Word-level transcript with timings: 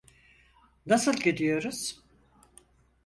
Nasıl 0.85 1.13
gidiyoruz? 1.13 2.01